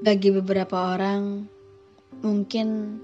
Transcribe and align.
Bagi 0.00 0.32
beberapa 0.32 0.96
orang, 0.96 1.44
mungkin 2.24 2.96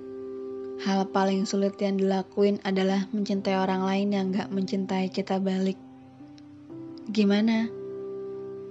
hal 0.80 1.04
paling 1.12 1.44
sulit 1.44 1.76
yang 1.76 2.00
dilakuin 2.00 2.56
adalah 2.64 3.04
mencintai 3.12 3.52
orang 3.52 3.84
lain 3.84 4.08
yang 4.16 4.24
gak 4.32 4.48
mencintai 4.48 5.12
kita 5.12 5.36
balik. 5.36 5.76
Gimana? 7.12 7.68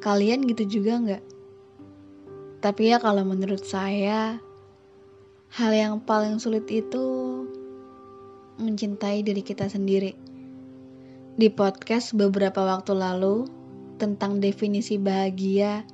Kalian 0.02 0.42
gitu 0.50 0.66
juga 0.66 0.98
gak? 1.06 1.24
Tapi 2.66 2.90
ya 2.90 2.98
kalau 2.98 3.22
menurut 3.30 3.62
saya, 3.62 4.42
hal 5.54 5.72
yang 5.78 6.02
paling 6.02 6.42
sulit 6.42 6.66
itu 6.74 7.06
mencintai 8.58 9.22
diri 9.22 9.46
kita 9.46 9.70
sendiri. 9.70 10.18
Di 11.38 11.54
podcast 11.54 12.18
beberapa 12.18 12.66
waktu 12.66 12.98
lalu 12.98 13.46
tentang 14.02 14.42
definisi 14.42 14.98
bahagia, 14.98 15.86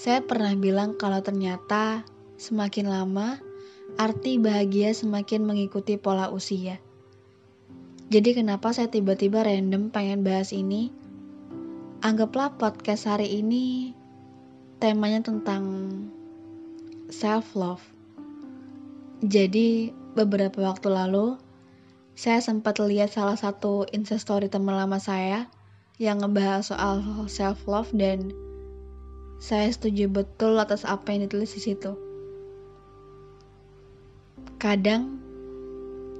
saya 0.00 0.24
pernah 0.24 0.56
bilang 0.56 0.96
kalau 0.96 1.20
ternyata 1.20 2.08
semakin 2.40 2.88
lama, 2.88 3.36
arti 4.00 4.40
bahagia 4.40 4.96
semakin 4.96 5.44
mengikuti 5.44 6.00
pola 6.00 6.32
usia. 6.32 6.80
Jadi 8.08 8.32
kenapa 8.32 8.72
saya 8.72 8.88
tiba-tiba 8.88 9.44
random 9.44 9.92
pengen 9.92 10.24
bahas 10.24 10.56
ini? 10.56 10.88
Anggaplah 12.00 12.56
podcast 12.56 13.04
hari 13.04 13.44
ini 13.44 13.92
temanya 14.80 15.20
tentang 15.20 15.92
self 17.12 17.52
love. 17.52 17.84
Jadi 19.20 19.92
beberapa 20.16 20.64
waktu 20.64 20.96
lalu 20.96 21.36
saya 22.16 22.40
sempat 22.40 22.80
lihat 22.80 23.12
salah 23.12 23.36
satu 23.36 23.84
instastory 23.92 24.48
teman 24.48 24.80
lama 24.80 24.96
saya 24.96 25.44
yang 26.00 26.24
ngebahas 26.24 26.72
soal 26.72 27.04
self 27.28 27.68
love 27.68 27.92
dan 27.92 28.32
saya 29.40 29.72
setuju 29.72 30.12
betul 30.12 30.60
atas 30.60 30.84
apa 30.84 31.16
yang 31.16 31.24
ditulis 31.24 31.56
di 31.56 31.64
situ. 31.64 31.96
Kadang 34.60 35.16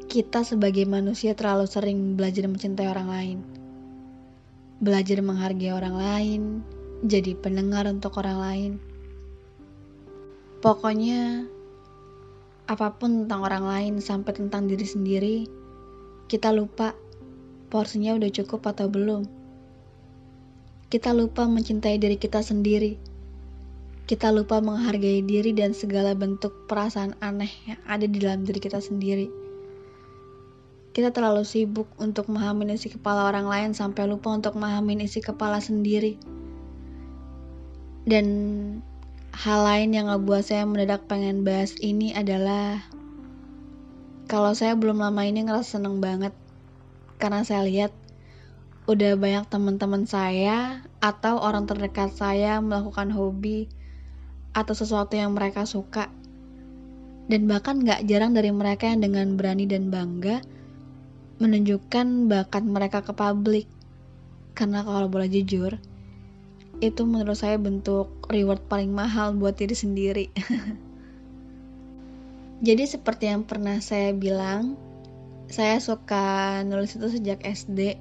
kita 0.09 0.41
sebagai 0.41 0.89
manusia 0.89 1.37
terlalu 1.37 1.69
sering 1.69 2.17
belajar 2.17 2.49
mencintai 2.49 2.89
orang 2.89 3.09
lain. 3.13 3.39
Belajar 4.81 5.21
menghargai 5.21 5.69
orang 5.77 5.97
lain, 6.01 6.43
jadi 7.05 7.37
pendengar 7.37 7.85
untuk 7.93 8.17
orang 8.17 8.41
lain. 8.41 8.73
Pokoknya 10.65 11.45
apa 12.73 12.89
pun 12.97 13.29
tentang 13.29 13.45
orang 13.45 13.69
lain 13.69 13.95
sampai 14.01 14.33
tentang 14.33 14.65
diri 14.65 14.89
sendiri, 14.89 15.37
kita 16.25 16.57
lupa 16.57 16.97
porsinya 17.69 18.17
udah 18.17 18.33
cukup 18.33 18.65
atau 18.65 18.89
belum. 18.89 19.29
Kita 20.89 21.13
lupa 21.13 21.45
mencintai 21.45 22.01
diri 22.01 22.17
kita 22.17 22.41
sendiri 22.41 23.10
kita 24.11 24.35
lupa 24.35 24.59
menghargai 24.59 25.23
diri 25.23 25.55
dan 25.55 25.71
segala 25.71 26.19
bentuk 26.19 26.67
perasaan 26.67 27.15
aneh 27.23 27.47
yang 27.63 27.79
ada 27.87 28.11
di 28.11 28.19
dalam 28.19 28.43
diri 28.43 28.59
kita 28.59 28.83
sendiri. 28.83 29.31
Kita 30.91 31.15
terlalu 31.15 31.47
sibuk 31.47 31.87
untuk 31.95 32.27
memahami 32.27 32.75
isi 32.75 32.91
kepala 32.91 33.31
orang 33.31 33.47
lain 33.47 33.71
sampai 33.71 34.11
lupa 34.11 34.35
untuk 34.35 34.59
memahami 34.59 35.07
isi 35.07 35.23
kepala 35.23 35.63
sendiri. 35.63 36.19
Dan 38.03 38.27
hal 39.31 39.63
lain 39.63 39.95
yang 39.95 40.11
ngebuat 40.11 40.43
saya 40.43 40.67
mendadak 40.67 41.07
pengen 41.07 41.47
bahas 41.47 41.79
ini 41.79 42.11
adalah 42.11 42.83
kalau 44.27 44.51
saya 44.59 44.75
belum 44.75 44.99
lama 44.99 45.23
ini 45.23 45.47
ngerasa 45.47 45.79
seneng 45.79 46.03
banget 46.03 46.35
karena 47.23 47.47
saya 47.47 47.63
lihat 47.63 47.95
udah 48.91 49.15
banyak 49.15 49.47
teman-teman 49.47 50.03
saya 50.03 50.83
atau 50.99 51.39
orang 51.39 51.71
terdekat 51.71 52.11
saya 52.11 52.59
melakukan 52.59 53.15
hobi 53.15 53.71
atau 54.57 54.75
sesuatu 54.75 55.15
yang 55.15 55.35
mereka 55.35 55.67
suka. 55.67 56.11
Dan 57.31 57.47
bahkan 57.47 57.87
gak 57.87 58.11
jarang 58.11 58.35
dari 58.35 58.51
mereka 58.51 58.91
yang 58.91 59.07
dengan 59.07 59.39
berani 59.39 59.71
dan 59.71 59.89
bangga 59.89 60.43
menunjukkan 61.41 62.29
bakat 62.29 62.65
mereka 62.67 63.01
ke 63.01 63.15
publik. 63.15 63.67
Karena 64.53 64.85
kalau 64.85 65.09
boleh 65.09 65.31
jujur, 65.31 65.81
itu 66.81 67.03
menurut 67.05 67.37
saya 67.37 67.57
bentuk 67.57 68.09
reward 68.29 68.61
paling 68.67 68.93
mahal 68.93 69.33
buat 69.37 69.57
diri 69.57 69.73
sendiri. 69.73 70.27
Jadi 72.67 72.85
seperti 72.85 73.33
yang 73.33 73.49
pernah 73.49 73.81
saya 73.81 74.13
bilang, 74.13 74.77
saya 75.49 75.81
suka 75.81 76.61
nulis 76.69 76.93
itu 76.93 77.09
sejak 77.09 77.41
SD, 77.41 77.97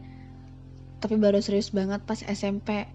tapi 1.00 1.16
baru 1.16 1.40
serius 1.40 1.72
banget 1.72 2.04
pas 2.04 2.20
SMP. 2.20 2.92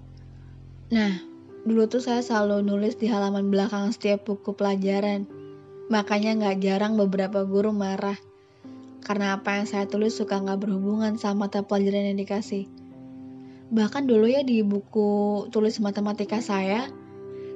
Nah, 0.93 1.33
Dulu 1.64 1.88
tuh 1.88 2.04
saya 2.04 2.20
selalu 2.20 2.60
nulis 2.60 3.00
di 3.00 3.08
halaman 3.08 3.48
belakang 3.48 3.88
setiap 3.88 4.28
buku 4.28 4.52
pelajaran. 4.52 5.25
Makanya 5.88 6.36
nggak 6.36 6.56
jarang 6.60 7.00
beberapa 7.00 7.48
guru 7.48 7.72
marah. 7.72 8.20
Karena 9.00 9.41
apa 9.41 9.56
yang 9.56 9.64
saya 9.64 9.88
tulis 9.88 10.12
suka 10.12 10.44
nggak 10.44 10.60
berhubungan 10.60 11.16
sama 11.16 11.48
mata 11.48 11.64
pelajaran 11.64 12.12
yang 12.12 12.20
dikasih. 12.20 12.69
Bahkan 13.72 14.04
dulu 14.04 14.28
ya 14.28 14.44
di 14.44 14.60
buku 14.60 15.48
tulis 15.48 15.80
matematika 15.80 16.44
saya, 16.44 16.84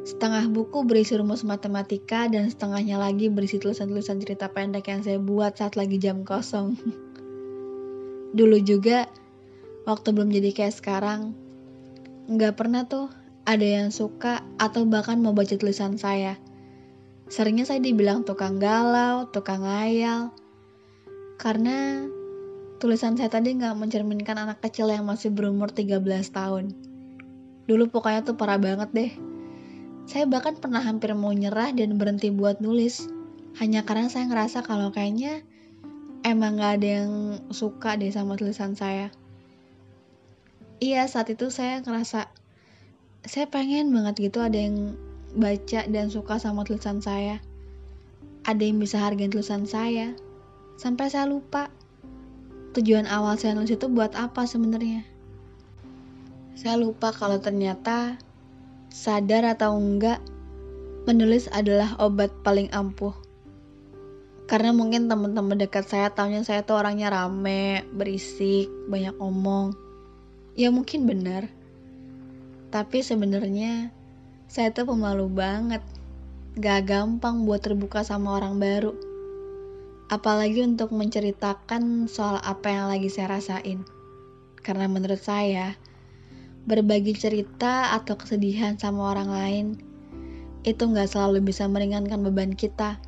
setengah 0.09 0.49
buku 0.49 0.89
berisi 0.89 1.13
rumus 1.21 1.45
matematika 1.45 2.33
dan 2.33 2.49
setengahnya 2.49 2.97
lagi 2.97 3.29
berisi 3.29 3.61
tulisan-tulisan 3.61 4.25
cerita 4.25 4.49
pendek 4.49 4.89
yang 4.89 5.05
saya 5.05 5.21
buat 5.21 5.61
saat 5.61 5.77
lagi 5.77 6.01
jam 6.01 6.25
kosong. 6.25 6.81
Dulu 8.39 8.57
juga, 8.65 9.05
waktu 9.85 10.17
belum 10.17 10.33
jadi 10.33 10.57
kayak 10.57 10.75
sekarang, 10.81 11.37
nggak 12.29 12.57
pernah 12.57 12.89
tuh 12.89 13.13
ada 13.49 13.65
yang 13.65 13.89
suka 13.89 14.45
atau 14.61 14.85
bahkan 14.85 15.17
mau 15.25 15.33
baca 15.33 15.57
tulisan 15.57 15.97
saya. 15.97 16.37
Seringnya 17.33 17.65
saya 17.65 17.81
dibilang 17.81 18.29
tukang 18.29 18.61
galau, 18.61 19.25
tukang 19.33 19.65
ngayal. 19.65 20.37
Karena 21.41 22.05
tulisan 22.77 23.17
saya 23.17 23.33
tadi 23.33 23.57
nggak 23.57 23.73
mencerminkan 23.73 24.37
anak 24.37 24.61
kecil 24.61 24.93
yang 24.93 25.09
masih 25.09 25.33
berumur 25.33 25.73
13 25.73 25.97
tahun. 26.29 26.77
Dulu 27.65 27.89
pokoknya 27.89 28.29
tuh 28.29 28.37
parah 28.37 28.61
banget 28.61 28.93
deh. 28.93 29.13
Saya 30.05 30.29
bahkan 30.29 30.61
pernah 30.61 30.85
hampir 30.85 31.17
mau 31.17 31.33
nyerah 31.33 31.73
dan 31.73 31.97
berhenti 31.97 32.29
buat 32.29 32.61
nulis. 32.61 33.09
Hanya 33.57 33.89
karena 33.89 34.13
saya 34.13 34.29
ngerasa 34.29 34.61
kalau 34.61 34.93
kayaknya 34.93 35.41
emang 36.21 36.61
gak 36.61 36.85
ada 36.85 36.89
yang 37.01 37.13
suka 37.49 37.97
deh 37.97 38.13
sama 38.13 38.37
tulisan 38.37 38.77
saya. 38.77 39.09
Iya, 40.85 41.09
saat 41.09 41.33
itu 41.33 41.49
saya 41.49 41.81
ngerasa 41.81 42.29
saya 43.29 43.45
pengen 43.45 43.93
banget 43.93 44.33
gitu 44.33 44.41
ada 44.41 44.57
yang 44.57 44.97
baca 45.37 45.85
dan 45.85 46.09
suka 46.09 46.41
sama 46.41 46.65
tulisan 46.65 47.05
saya. 47.05 47.45
Ada 48.49 48.65
yang 48.65 48.81
bisa 48.81 48.97
hargain 49.05 49.29
tulisan 49.29 49.69
saya. 49.69 50.17
Sampai 50.81 51.13
saya 51.13 51.29
lupa 51.29 51.69
tujuan 52.73 53.05
awal 53.05 53.37
saya 53.37 53.53
nulis 53.53 53.77
itu 53.77 53.85
buat 53.93 54.17
apa 54.17 54.49
sebenarnya. 54.49 55.05
Saya 56.57 56.81
lupa 56.81 57.13
kalau 57.13 57.37
ternyata 57.37 58.17
sadar 58.89 59.45
atau 59.45 59.77
enggak 59.77 60.25
menulis 61.05 61.53
adalah 61.53 62.01
obat 62.01 62.33
paling 62.41 62.73
ampuh. 62.73 63.13
Karena 64.49 64.73
mungkin 64.73 65.13
teman-teman 65.13 65.61
dekat 65.61 65.85
saya 65.85 66.09
tahunya 66.09 66.49
saya 66.49 66.65
tuh 66.65 66.81
orangnya 66.81 67.13
rame, 67.13 67.85
berisik, 67.93 68.73
banyak 68.89 69.13
omong. 69.21 69.77
Ya 70.57 70.73
mungkin 70.73 71.05
benar 71.05 71.58
tapi 72.69 73.01
sebenarnya 73.01 73.89
saya 74.49 74.73
tuh 74.73 74.89
pemalu 74.89 75.29
banget. 75.29 75.85
Gak 76.59 76.91
gampang 76.91 77.47
buat 77.47 77.63
terbuka 77.63 78.03
sama 78.03 78.41
orang 78.41 78.59
baru. 78.59 78.97
Apalagi 80.09 80.65
untuk 80.65 80.91
menceritakan 80.91 82.09
soal 82.09 82.41
apa 82.41 82.73
yang 82.73 82.89
lagi 82.89 83.13
saya 83.13 83.39
rasain. 83.39 83.85
Karena 84.65 84.89
menurut 84.89 85.21
saya, 85.21 85.77
berbagi 86.65 87.15
cerita 87.15 87.95
atau 87.97 88.17
kesedihan 88.17 88.77
sama 88.81 89.13
orang 89.17 89.31
lain 89.31 89.67
itu 90.67 90.83
gak 90.85 91.13
selalu 91.13 91.45
bisa 91.53 91.69
meringankan 91.69 92.21
beban 92.25 92.53
kita. 92.57 92.99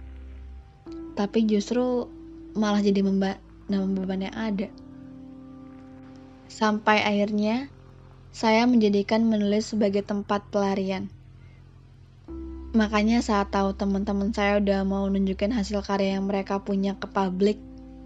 Tapi 1.18 1.44
justru 1.48 2.06
malah 2.56 2.80
jadi 2.80 3.00
memba 3.02 3.36
beban 3.68 4.24
yang 4.24 4.36
ada. 4.36 4.68
Sampai 6.46 7.02
akhirnya 7.02 7.72
saya 8.30 8.62
menjadikan 8.66 9.26
menulis 9.26 9.74
sebagai 9.74 10.06
tempat 10.06 10.46
pelarian. 10.54 11.10
Makanya 12.70 13.18
saat 13.18 13.50
tahu 13.50 13.74
teman-teman 13.74 14.30
saya 14.30 14.62
udah 14.62 14.86
mau 14.86 15.02
nunjukin 15.10 15.50
hasil 15.50 15.82
karya 15.82 16.14
yang 16.14 16.30
mereka 16.30 16.62
punya 16.62 16.94
ke 16.94 17.10
publik, 17.10 17.58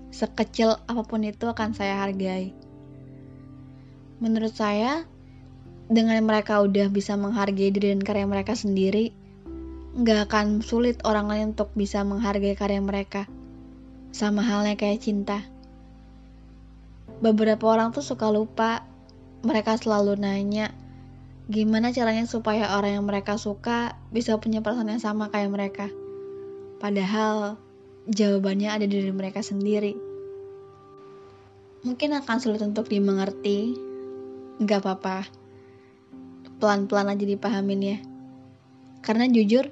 sekecil 0.09 0.81
apa 0.89 1.05
pun 1.05 1.21
itu 1.21 1.45
akan 1.45 1.77
saya 1.77 2.01
hargai. 2.01 2.57
Menurut 4.25 4.57
saya, 4.57 5.05
dengan 5.93 6.17
mereka 6.25 6.65
udah 6.65 6.89
bisa 6.89 7.13
menghargai 7.13 7.69
diri 7.69 7.93
dan 7.93 8.01
karya 8.01 8.25
mereka 8.25 8.57
sendiri, 8.57 9.13
nggak 10.01 10.33
akan 10.33 10.65
sulit 10.65 10.97
orang 11.05 11.29
lain 11.29 11.47
untuk 11.53 11.69
bisa 11.77 12.01
menghargai 12.01 12.57
karya 12.57 12.81
mereka. 12.81 13.29
Sama 14.17 14.41
halnya 14.41 14.81
kayak 14.81 15.05
cinta. 15.05 15.45
Beberapa 17.21 17.69
orang 17.69 17.93
tuh 17.93 18.01
suka 18.01 18.33
lupa 18.33 18.94
mereka 19.45 19.77
selalu 19.79 20.17
nanya, 20.19 20.73
Gimana 21.45 21.93
caranya 21.93 22.25
supaya 22.25 22.73
orang 22.73 22.97
yang 22.97 23.05
mereka 23.05 23.37
suka 23.37 24.01
bisa 24.09 24.41
punya 24.41 24.65
perasaan 24.65 24.97
yang 24.97 25.05
sama 25.05 25.29
kayak 25.29 25.53
mereka? 25.53 25.87
Padahal 26.81 27.61
jawabannya 28.09 28.73
ada 28.73 28.89
di 28.89 28.97
diri 28.97 29.13
mereka 29.13 29.45
sendiri. 29.45 29.93
Mungkin 31.85 32.17
akan 32.17 32.37
sulit 32.41 32.65
untuk 32.65 32.89
dimengerti, 32.89 33.77
nggak 34.57 34.81
apa-apa. 34.81 35.29
Pelan-pelan 36.65 37.13
aja 37.13 37.25
dipahamin 37.29 37.81
ya. 37.85 37.99
Karena 39.05 39.29
jujur, 39.29 39.69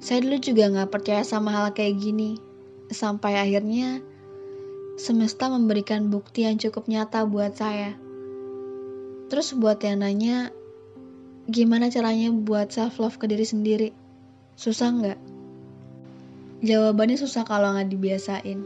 saya 0.00 0.24
dulu 0.24 0.40
juga 0.40 0.72
nggak 0.72 0.88
percaya 0.88 1.20
sama 1.20 1.52
hal 1.52 1.76
kayak 1.76 2.00
gini. 2.00 2.40
Sampai 2.88 3.36
akhirnya 3.36 4.00
semesta 4.96 5.52
memberikan 5.52 6.08
bukti 6.08 6.48
yang 6.48 6.56
cukup 6.56 6.88
nyata 6.88 7.28
buat 7.28 7.60
saya. 7.60 8.03
Terus 9.28 9.56
buat 9.56 9.80
yang 9.80 10.04
nanya, 10.04 10.52
Gimana 11.44 11.92
caranya 11.92 12.32
buat 12.32 12.72
self 12.72 12.96
love 12.96 13.20
ke 13.20 13.28
diri 13.28 13.44
sendiri? 13.44 13.92
Susah 14.56 14.96
nggak? 14.96 15.20
Jawabannya 16.64 17.20
susah 17.20 17.44
kalau 17.44 17.76
nggak 17.76 17.92
dibiasain. 17.92 18.64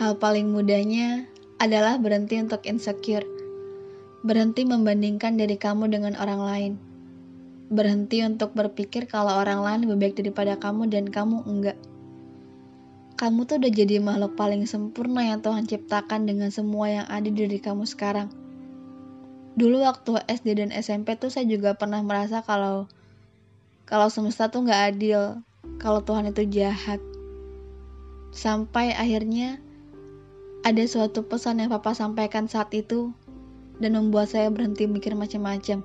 Hal 0.00 0.16
paling 0.16 0.48
mudahnya 0.48 1.28
adalah 1.60 2.00
berhenti 2.00 2.40
untuk 2.40 2.64
insecure. 2.64 3.28
Berhenti 4.24 4.64
membandingkan 4.64 5.36
diri 5.36 5.60
kamu 5.60 5.92
dengan 5.92 6.16
orang 6.16 6.40
lain. 6.40 6.72
Berhenti 7.68 8.24
untuk 8.24 8.56
berpikir 8.56 9.04
kalau 9.04 9.36
orang 9.36 9.60
lain 9.60 9.84
lebih 9.84 10.08
baik 10.08 10.14
daripada 10.24 10.56
kamu 10.56 10.88
dan 10.88 11.12
kamu 11.12 11.44
enggak. 11.44 11.76
Kamu 13.20 13.44
tuh 13.44 13.60
udah 13.60 13.68
jadi 13.68 14.00
makhluk 14.00 14.40
paling 14.40 14.64
sempurna 14.64 15.20
yang 15.20 15.44
Tuhan 15.44 15.68
ciptakan 15.68 16.24
dengan 16.24 16.48
semua 16.48 16.88
yang 16.88 17.06
ada 17.12 17.28
di 17.28 17.44
diri 17.44 17.60
kamu 17.60 17.84
sekarang 17.84 18.43
dulu 19.54 19.86
waktu 19.86 20.18
SD 20.26 20.58
dan 20.58 20.70
SMP 20.74 21.14
tuh 21.14 21.30
saya 21.30 21.46
juga 21.46 21.78
pernah 21.78 22.02
merasa 22.02 22.42
kalau 22.42 22.90
kalau 23.84 24.08
semesta 24.08 24.48
tuh 24.48 24.64
nggak 24.64 24.82
adil, 24.96 25.44
kalau 25.76 26.00
Tuhan 26.00 26.32
itu 26.32 26.42
jahat. 26.48 26.98
Sampai 28.34 28.90
akhirnya 28.96 29.62
ada 30.64 30.80
suatu 30.88 31.28
pesan 31.28 31.60
yang 31.60 31.70
papa 31.70 31.92
sampaikan 31.92 32.48
saat 32.48 32.72
itu 32.72 33.12
dan 33.78 33.94
membuat 33.94 34.32
saya 34.32 34.48
berhenti 34.48 34.88
mikir 34.88 35.12
macam-macam. 35.12 35.84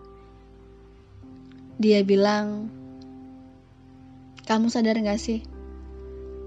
Dia 1.80 2.00
bilang, 2.08 2.72
kamu 4.48 4.72
sadar 4.72 4.98
gak 5.00 5.20
sih? 5.20 5.44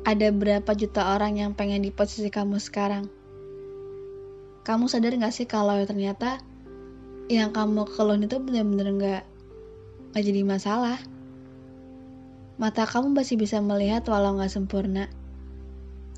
Ada 0.03 0.35
berapa 0.35 0.73
juta 0.75 1.15
orang 1.15 1.39
yang 1.39 1.53
pengen 1.55 1.85
di 1.85 1.93
posisi 1.95 2.33
kamu 2.33 2.59
sekarang? 2.59 3.07
Kamu 4.67 4.89
sadar 4.89 5.15
gak 5.21 5.37
sih 5.37 5.47
kalau 5.47 5.77
ternyata 5.85 6.41
yang 7.31 7.55
kamu 7.55 7.87
keluhin 7.93 8.27
itu 8.27 8.39
bener-bener 8.43 8.89
gak, 8.99 9.23
gak 10.17 10.23
jadi 10.25 10.43
masalah. 10.43 10.99
Mata 12.59 12.87
kamu 12.87 13.15
masih 13.15 13.39
bisa 13.39 13.63
melihat 13.63 14.07
walau 14.11 14.39
gak 14.39 14.51
sempurna. 14.51 15.11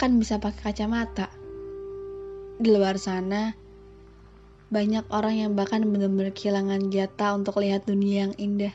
Kan 0.01 0.17
bisa 0.17 0.41
pakai 0.41 0.73
kacamata. 0.73 1.29
Di 2.61 2.69
luar 2.71 2.97
sana, 2.97 3.55
banyak 4.73 5.07
orang 5.11 5.35
yang 5.39 5.51
bahkan 5.55 5.87
benar-benar 5.87 6.35
kehilangan 6.35 6.91
jatah 6.91 7.37
untuk 7.39 7.63
lihat 7.63 7.87
dunia 7.87 8.27
yang 8.27 8.35
indah. 8.41 8.75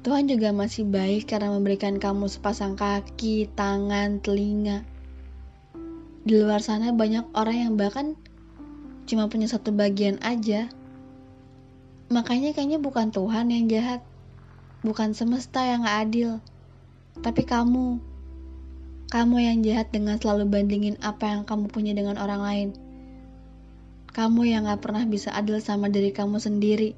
Tuhan 0.00 0.32
juga 0.32 0.48
masih 0.56 0.88
baik 0.88 1.28
karena 1.28 1.52
memberikan 1.52 2.00
kamu 2.00 2.24
sepasang 2.24 2.72
kaki, 2.72 3.52
tangan, 3.52 4.24
telinga. 4.24 4.80
Di 6.24 6.40
luar 6.40 6.64
sana 6.64 6.92
banyak 6.96 7.28
orang 7.36 7.56
yang 7.56 7.72
bahkan 7.76 8.16
cuma 9.10 9.26
punya 9.26 9.50
satu 9.50 9.74
bagian 9.74 10.22
aja. 10.22 10.70
Makanya 12.14 12.54
kayaknya 12.54 12.78
bukan 12.78 13.10
Tuhan 13.10 13.50
yang 13.50 13.66
jahat, 13.66 14.06
bukan 14.86 15.18
semesta 15.18 15.66
yang 15.66 15.82
gak 15.82 15.98
adil, 16.06 16.30
tapi 17.18 17.42
kamu. 17.42 17.98
Kamu 19.10 19.36
yang 19.42 19.66
jahat 19.66 19.90
dengan 19.90 20.22
selalu 20.22 20.46
bandingin 20.46 20.94
apa 21.02 21.34
yang 21.34 21.42
kamu 21.42 21.66
punya 21.66 21.90
dengan 21.90 22.14
orang 22.22 22.42
lain. 22.46 22.68
Kamu 24.14 24.46
yang 24.46 24.70
gak 24.70 24.78
pernah 24.78 25.02
bisa 25.02 25.34
adil 25.34 25.58
sama 25.58 25.90
diri 25.90 26.14
kamu 26.14 26.38
sendiri. 26.38 26.94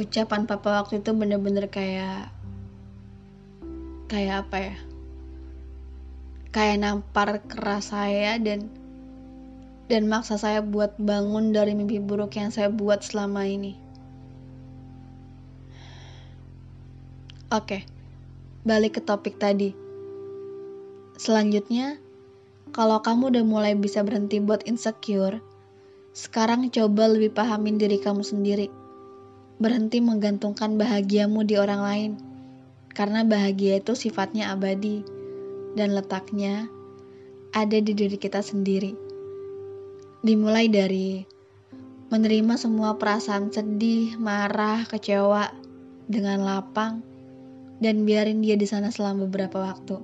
Ucapan 0.00 0.48
papa 0.48 0.80
waktu 0.80 1.04
itu 1.04 1.12
bener-bener 1.12 1.68
kayak... 1.68 2.32
Kayak 4.08 4.48
apa 4.48 4.56
ya? 4.56 4.76
Kayak 6.52 6.76
nampar 6.80 7.44
keras 7.44 7.92
saya 7.92 8.40
dan 8.40 8.72
dan 9.92 10.08
maksa 10.08 10.40
saya 10.40 10.64
buat 10.64 10.96
bangun 10.96 11.52
dari 11.52 11.76
mimpi 11.76 12.00
buruk 12.00 12.40
yang 12.40 12.48
saya 12.48 12.72
buat 12.72 13.04
selama 13.04 13.44
ini. 13.44 13.76
Oke, 17.52 17.84
balik 18.64 18.96
ke 18.96 19.00
topik 19.04 19.36
tadi. 19.36 19.76
Selanjutnya, 21.20 22.00
kalau 22.72 23.04
kamu 23.04 23.36
udah 23.36 23.44
mulai 23.44 23.76
bisa 23.76 24.00
berhenti 24.00 24.40
buat 24.40 24.64
insecure, 24.64 25.44
sekarang 26.16 26.72
coba 26.72 27.12
lebih 27.12 27.36
pahamin 27.36 27.76
diri 27.76 28.00
kamu 28.00 28.24
sendiri. 28.24 28.72
Berhenti 29.60 30.00
menggantungkan 30.00 30.80
bahagiamu 30.80 31.44
di 31.44 31.60
orang 31.60 31.84
lain, 31.84 32.12
karena 32.96 33.28
bahagia 33.28 33.84
itu 33.84 33.92
sifatnya 33.92 34.56
abadi 34.56 35.04
dan 35.76 35.92
letaknya 35.92 36.72
ada 37.52 37.76
di 37.76 37.92
diri 37.92 38.16
kita 38.16 38.40
sendiri. 38.40 39.11
Dimulai 40.22 40.70
dari 40.70 41.26
menerima 42.06 42.54
semua 42.54 42.94
perasaan 42.94 43.50
sedih, 43.50 44.14
marah, 44.22 44.86
kecewa 44.86 45.50
dengan 46.06 46.46
lapang 46.46 47.02
dan 47.82 48.06
biarin 48.06 48.38
dia 48.38 48.54
di 48.54 48.62
sana 48.62 48.94
selama 48.94 49.26
beberapa 49.26 49.58
waktu. 49.58 49.98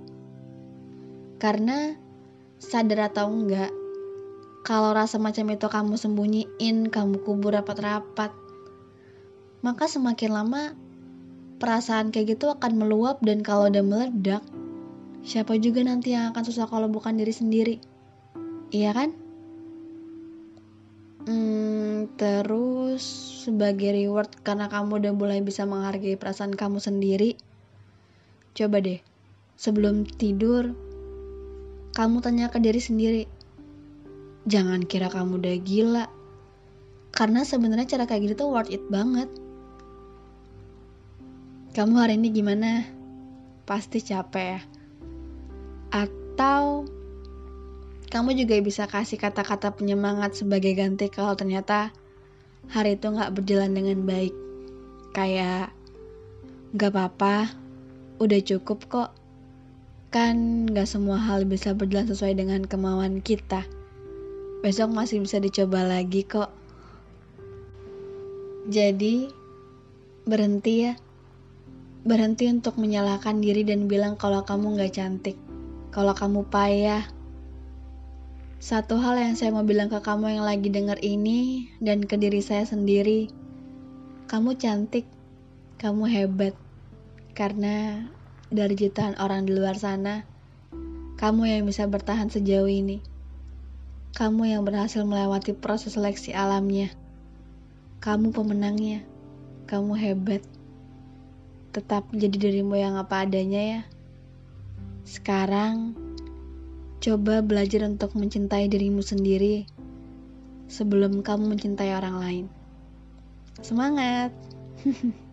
Karena 1.38 1.94
sadar 2.59 3.15
atau 3.15 3.31
enggak, 3.31 3.70
kalau 4.67 4.91
rasa 4.91 5.23
macam 5.23 5.55
itu 5.55 5.70
kamu 5.70 5.94
sembunyiin, 5.94 6.91
kamu 6.91 7.23
kubur 7.23 7.55
rapat-rapat, 7.55 8.35
maka 9.62 9.87
semakin 9.87 10.35
lama 10.35 10.75
perasaan 11.62 12.11
kayak 12.11 12.35
gitu 12.35 12.50
akan 12.50 12.75
meluap 12.75 13.23
dan 13.23 13.47
kalau 13.47 13.70
udah 13.70 13.87
meledak, 13.87 14.43
siapa 15.23 15.55
juga 15.62 15.87
nanti 15.87 16.11
yang 16.11 16.35
akan 16.35 16.43
susah 16.43 16.67
kalau 16.67 16.91
bukan 16.91 17.15
diri 17.15 17.31
sendiri. 17.31 17.76
Iya 18.75 18.99
kan? 18.99 19.28
Hmm, 21.29 22.09
terus 22.17 23.05
sebagai 23.45 23.93
reward 23.93 24.32
karena 24.41 24.73
kamu 24.73 24.97
udah 25.05 25.13
mulai 25.13 25.44
bisa 25.44 25.69
menghargai 25.69 26.17
perasaan 26.17 26.56
kamu 26.56 26.81
sendiri, 26.81 27.37
coba 28.56 28.81
deh 28.81 29.05
sebelum 29.61 30.08
tidur 30.08 30.73
kamu 31.93 32.25
tanya 32.25 32.49
ke 32.49 32.65
diri 32.65 32.81
sendiri. 32.81 33.25
Jangan 34.49 34.89
kira 34.89 35.13
kamu 35.13 35.37
udah 35.43 35.56
gila. 35.61 36.06
Karena 37.13 37.44
sebenarnya 37.44 37.91
cara 37.91 38.08
kayak 38.08 38.23
gitu 38.25 38.35
tuh 38.47 38.49
worth 38.49 38.73
it 38.73 38.81
banget. 38.89 39.29
Kamu 41.77 41.93
hari 41.99 42.17
ini 42.17 42.32
gimana? 42.32 42.87
Pasti 43.69 44.01
capek 44.01 44.47
ya. 44.56 44.61
Atau 45.93 46.89
kamu 48.08 48.32
juga 48.41 48.56
bisa 48.65 48.88
kasih 48.88 49.20
kata-kata 49.20 49.77
penyemangat 49.77 50.32
sebagai 50.32 50.72
ganti 50.72 51.12
kalau 51.12 51.36
ternyata 51.36 51.93
hari 52.72 52.96
itu 52.96 53.12
nggak 53.12 53.36
berjalan 53.36 53.77
dengan 53.77 54.05
baik. 54.08 54.32
Kayak, 55.12 55.77
nggak 56.72 56.91
apa-apa, 56.93 57.53
udah 58.17 58.41
cukup 58.41 58.79
kok. 58.88 59.10
Kan 60.08 60.69
nggak 60.72 60.88
semua 60.88 61.20
hal 61.20 61.44
bisa 61.44 61.77
berjalan 61.77 62.08
sesuai 62.08 62.32
dengan 62.32 62.65
kemauan 62.65 63.20
kita. 63.20 63.69
Besok 64.65 64.88
masih 64.88 65.20
bisa 65.20 65.36
dicoba 65.36 65.84
lagi 65.84 66.24
kok. 66.24 66.48
Jadi, 68.69 69.29
berhenti 70.24 70.74
ya. 70.88 70.96
Berhenti 72.08 72.48
untuk 72.48 72.81
menyalahkan 72.81 73.36
diri 73.41 73.69
dan 73.69 73.84
bilang 73.84 74.17
kalau 74.17 74.44
kamu 74.48 74.81
nggak 74.81 74.96
cantik. 74.96 75.36
Kalau 75.93 76.12
kamu 76.17 76.48
payah, 76.48 77.05
satu 78.58 78.98
hal 78.98 79.15
yang 79.22 79.38
saya 79.38 79.55
mau 79.55 79.62
bilang 79.62 79.86
ke 79.86 80.03
kamu 80.03 80.34
yang 80.34 80.43
lagi 80.43 80.67
denger 80.67 80.98
ini 80.98 81.70
dan 81.79 82.03
ke 82.03 82.19
diri 82.19 82.43
saya 82.43 82.67
sendiri, 82.67 83.31
kamu 84.27 84.58
cantik, 84.58 85.06
kamu 85.79 86.10
hebat. 86.10 86.58
Karena 87.38 88.03
dari 88.50 88.74
jutaan 88.74 89.15
orang 89.22 89.46
di 89.46 89.55
luar 89.55 89.79
sana, 89.79 90.27
kamu 91.22 91.46
yang 91.46 91.70
bisa 91.70 91.86
bertahan 91.86 92.34
sejauh 92.34 92.67
ini. 92.67 92.98
Kamu 94.19 94.50
yang 94.50 94.67
berhasil 94.67 95.06
melewati 95.06 95.55
proses 95.55 95.94
seleksi 95.94 96.34
alamnya. 96.34 96.91
Kamu 98.03 98.34
pemenangnya. 98.34 99.06
Kamu 99.70 99.94
hebat. 99.94 100.43
Tetap 101.70 102.10
jadi 102.10 102.34
dirimu 102.34 102.74
yang 102.74 102.98
apa 102.98 103.22
adanya 103.22 103.62
ya. 103.79 103.81
Sekarang 105.06 106.07
Coba 106.98 107.38
belajar 107.46 107.86
untuk 107.86 108.19
mencintai 108.19 108.67
dirimu 108.67 109.06
sendiri 109.06 109.70
sebelum 110.67 111.22
kamu 111.22 111.55
mencintai 111.55 111.94
orang 111.94 112.17
lain. 112.19 112.44
Semangat! 113.62 114.34